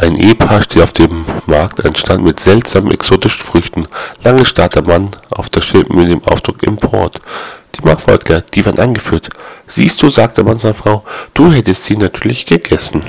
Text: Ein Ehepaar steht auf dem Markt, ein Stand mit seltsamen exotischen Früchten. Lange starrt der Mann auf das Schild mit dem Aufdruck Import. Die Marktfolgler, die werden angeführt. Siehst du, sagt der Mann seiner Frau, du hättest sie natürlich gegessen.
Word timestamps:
Ein 0.00 0.16
Ehepaar 0.16 0.62
steht 0.62 0.82
auf 0.82 0.94
dem 0.94 1.26
Markt, 1.44 1.84
ein 1.84 1.94
Stand 1.94 2.24
mit 2.24 2.40
seltsamen 2.40 2.90
exotischen 2.90 3.44
Früchten. 3.44 3.86
Lange 4.24 4.46
starrt 4.46 4.74
der 4.74 4.82
Mann 4.82 5.10
auf 5.28 5.50
das 5.50 5.66
Schild 5.66 5.90
mit 5.90 6.08
dem 6.08 6.24
Aufdruck 6.24 6.62
Import. 6.62 7.20
Die 7.74 7.82
Marktfolgler, 7.82 8.40
die 8.40 8.64
werden 8.64 8.80
angeführt. 8.80 9.28
Siehst 9.66 10.00
du, 10.02 10.08
sagt 10.08 10.38
der 10.38 10.44
Mann 10.44 10.58
seiner 10.58 10.72
Frau, 10.72 11.04
du 11.34 11.52
hättest 11.52 11.84
sie 11.84 11.98
natürlich 11.98 12.46
gegessen. 12.46 13.02